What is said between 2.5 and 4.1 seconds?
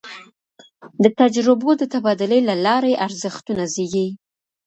لاري ارزښتونه زېږي.